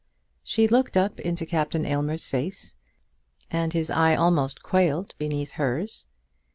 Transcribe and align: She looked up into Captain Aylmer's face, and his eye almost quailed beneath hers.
She 0.43 0.67
looked 0.67 0.97
up 0.97 1.19
into 1.19 1.45
Captain 1.45 1.85
Aylmer's 1.85 2.25
face, 2.25 2.73
and 3.51 3.71
his 3.71 3.91
eye 3.91 4.15
almost 4.15 4.63
quailed 4.63 5.13
beneath 5.19 5.51
hers. 5.61 6.07